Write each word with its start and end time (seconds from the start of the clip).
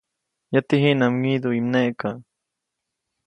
‒Yäti 0.53 0.75
jiʼnam 0.83 1.13
wyĩduʼi 1.21 1.59
mneʼkä-. 1.67 2.11